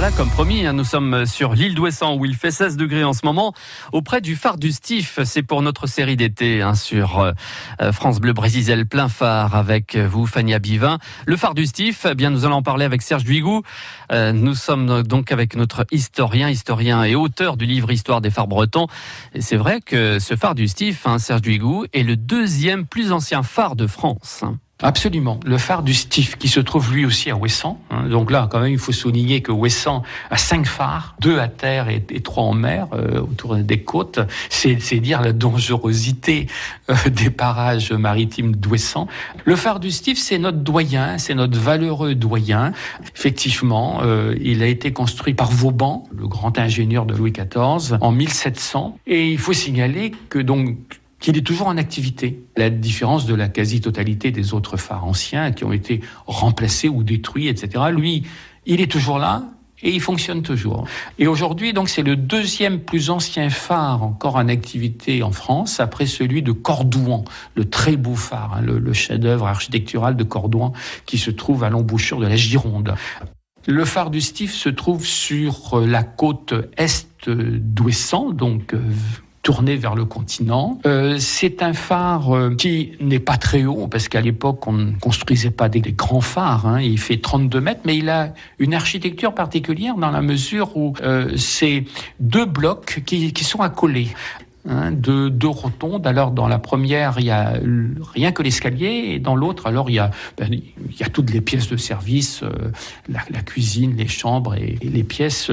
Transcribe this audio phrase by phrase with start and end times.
[0.00, 3.12] voilà, comme promis, hein, nous sommes sur l'île d'Ouessant où il fait 16 degrés en
[3.12, 3.52] ce moment,
[3.90, 5.18] auprès du phare du Stif.
[5.24, 7.32] C'est pour notre série d'été hein, sur euh,
[7.90, 10.98] France Bleu Brésil plein phare avec vous, Fania Bivin.
[11.26, 13.62] Le phare du Stif, eh bien nous allons en parler avec Serge Duigou.
[14.12, 18.46] Euh, nous sommes donc avec notre historien, historien et auteur du livre Histoire des phares
[18.46, 18.86] bretons.
[19.34, 23.10] Et c'est vrai que ce phare du Stif, hein, Serge Duigou, est le deuxième plus
[23.10, 24.44] ancien phare de France.
[24.80, 25.40] Absolument.
[25.44, 27.80] Le phare du Stif, qui se trouve lui aussi à Ouessant.
[27.90, 28.08] Hein.
[28.08, 31.88] Donc là, quand même, il faut souligner que Ouessant a cinq phares, deux à terre
[31.88, 34.20] et, trois en mer, euh, autour des côtes.
[34.50, 36.46] C'est dire la dangerosité
[36.90, 39.08] euh, des parages maritimes d'Ouessant.
[39.44, 42.72] Le phare du Stif, c'est notre doyen, c'est notre valeureux doyen.
[43.16, 48.12] Effectivement, euh, il a été construit par Vauban, le grand ingénieur de Louis XIV, en
[48.12, 48.96] 1700.
[49.08, 52.44] Et il faut signaler que donc qu'il est toujours en activité.
[52.56, 57.48] La différence de la quasi-totalité des autres phares anciens qui ont été remplacés ou détruits,
[57.48, 57.84] etc.
[57.92, 58.24] Lui,
[58.66, 59.44] il est toujours là
[59.82, 60.86] et il fonctionne toujours.
[61.18, 66.06] Et aujourd'hui, donc, c'est le deuxième plus ancien phare encore en activité en France, après
[66.06, 70.72] celui de Cordouan, le très beau phare, hein, le, chef-d'œuvre architectural de Cordouan,
[71.06, 72.94] qui se trouve à l'embouchure de la Gironde.
[73.66, 78.80] Le phare du Stif se trouve sur la côte est d'Ouessant, donc euh,
[79.48, 80.78] tourné vers le continent.
[80.84, 84.92] Euh, c'est un phare euh, qui n'est pas très haut, parce qu'à l'époque, on ne
[85.00, 86.66] construisait pas des, grands phares.
[86.66, 86.82] Hein.
[86.82, 91.32] Il fait 32 mètres, mais il a une architecture particulière dans la mesure où euh,
[91.38, 91.84] c'est
[92.20, 94.08] deux blocs qui, sont accolés.
[94.68, 96.06] Hein, de deux rotondes.
[96.06, 97.54] Alors dans la première, il y a
[98.12, 100.60] rien que l'escalier, et dans l'autre, alors il y a, ben,
[101.14, 102.44] toutes les pièces de service,
[103.08, 105.50] la, cuisine, les chambres et les pièces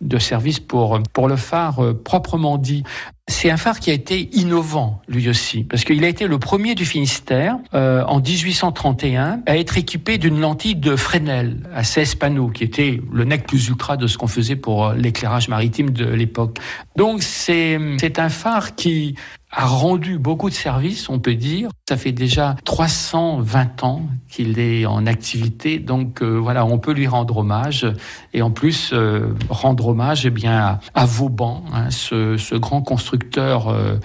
[0.00, 2.82] de service pour, pour le phare euh, proprement dit.
[3.30, 6.74] C'est un phare qui a été innovant, lui aussi, parce qu'il a été le premier
[6.74, 12.48] du Finistère, euh, en 1831, à être équipé d'une lentille de Fresnel à 16 panneaux,
[12.48, 16.06] qui était le nec plus ultra de ce qu'on faisait pour euh, l'éclairage maritime de
[16.06, 16.58] l'époque.
[16.96, 17.78] Donc c'est
[18.18, 19.14] un phare qui
[19.50, 21.70] a rendu beaucoup de services, on peut dire.
[21.88, 27.06] Ça fait déjà 320 ans qu'il est en activité, donc euh, voilà, on peut lui
[27.06, 27.86] rendre hommage.
[28.34, 33.96] Et en plus euh, rendre hommage eh bien à, Vauban, hein, ce, grand constructeur euh,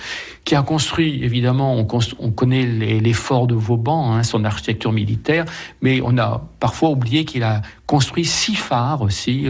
[0.46, 1.88] qui a construit évidemment, on,
[2.20, 5.46] on connaît forts de Vauban, hein, son architecture militaire,
[5.82, 9.46] mais on a parfois oublié qu'il a construit six phares aussi,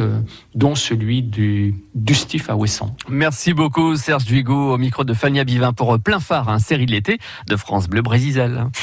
[0.55, 2.95] dont celui du, du Stif à.
[3.07, 6.91] Merci beaucoup Serge Duigo au micro de Fania Bivin pour Plein Phare, un série de
[6.91, 8.65] l'été de France Bleu Brésil.